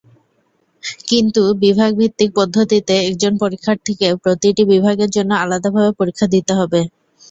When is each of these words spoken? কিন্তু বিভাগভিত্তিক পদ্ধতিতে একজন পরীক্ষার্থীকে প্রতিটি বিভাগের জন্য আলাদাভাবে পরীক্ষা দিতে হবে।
কিন্তু 1.09 1.41
বিভাগভিত্তিক 1.63 2.29
পদ্ধতিতে 2.35 2.93
একজন 3.07 3.33
পরীক্ষার্থীকে 3.41 4.07
প্রতিটি 4.23 4.63
বিভাগের 4.71 5.09
জন্য 5.11 5.31
আলাদাভাবে 5.43 5.91
পরীক্ষা 5.99 6.27
দিতে 6.33 6.53
হবে। 6.59 6.81